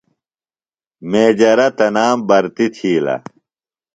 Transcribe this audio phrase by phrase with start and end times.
[1.11, 3.15] میجرہ تنام برتیۡ تِھیلہ۔